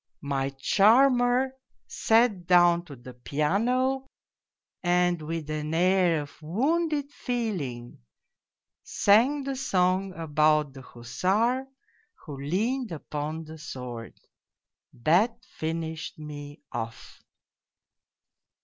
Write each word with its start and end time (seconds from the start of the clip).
My 0.23 0.49
charmer 0.49 1.53
sat 1.85 2.47
down 2.47 2.85
to 2.85 2.95
the 2.95 3.13
piano 3.13 4.07
and 4.81 5.21
with 5.21 5.47
an 5.51 5.75
air 5.75 6.23
of 6.23 6.41
wounded 6.41 7.11
feeling 7.11 7.99
sang 8.81 9.43
the 9.43 9.55
song 9.55 10.11
about 10.15 10.73
the 10.73 10.81
hussar 10.81 11.67
who 12.25 12.35
leaned 12.35 12.91
upon 12.91 13.43
the 13.43 13.59
sword 13.59 14.19
that 15.05 15.37
finished 15.45 16.17
me 16.17 16.61
off 16.71 17.21